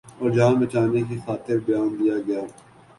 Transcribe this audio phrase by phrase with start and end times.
[0.19, 2.41] اورجان بچانے کی خاطر بیان دیاگیا۔